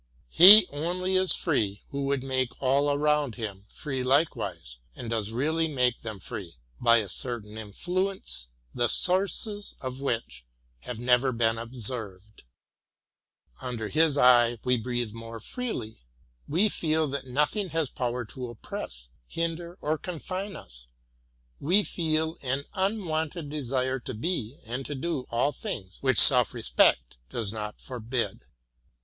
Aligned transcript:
He 0.31 0.65
only 0.71 1.15
is 1.15 1.35
free, 1.35 1.83
who 1.89 2.05
would 2.05 2.23
make 2.23 2.59
all 2.59 2.89
around 2.89 3.35
him 3.35 3.65
free 3.67 4.01
likewise, 4.01 4.77
and 4.95 5.11
does 5.11 5.29
really 5.31 5.67
make 5.67 6.01
them 6.01 6.19
free, 6.19 6.55
by 6.79 6.97
a 6.97 7.07
certain 7.07 7.55
influence 7.55 8.49
the 8.73 8.87
sources 8.87 9.75
of 9.79 10.01
which 10.01 10.43
have 10.79 10.97
never 10.97 11.31
been 11.31 11.59
observed. 11.59 12.45
Under 13.61 13.89
his 13.89 14.17
eye 14.17 14.57
we 14.63 14.75
breathe 14.75 15.13
more 15.13 15.39
34 15.39 15.39
UKTTORI 15.39 15.45
u. 15.45 15.49
freely, 15.77 15.97
we 16.47 16.67
fool 16.67 17.05
that 17.05 17.27
nothing 17.27 17.69
lias 17.71 17.91
power 17.91 18.25
to 18.25 18.49
oppress, 18.49 19.09
hinder 19.27 19.77
or 19.81 19.99
confine 19.99 20.55
as; 20.55 20.87
we 21.59 21.83
fool 21.83 22.39
an 22.41 22.63
unwonted 22.73 23.51
desire 23.51 23.99
to 23.99 24.15
be 24.15 24.57
and 24.65 24.83
to 24.87 24.95
do 24.95 25.27
all 25.29 25.51
things 25.51 25.99
which 26.01 26.17
soli 26.17 26.47
respect 26.53 27.17
Joes 27.29 27.53
not 27.53 27.79
forbid. 27.79 28.45